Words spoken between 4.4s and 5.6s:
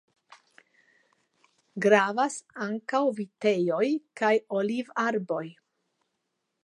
olivarboj.